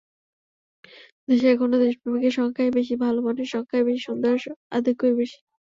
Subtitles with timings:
[1.27, 4.41] দেশে এখনো দেশপ্রেমিকের সংখ্যাই বেশি, ভালো মানুষের সংখ্যাই বেশি, সুন্দরের
[4.77, 5.39] আধিক্যই বেশি।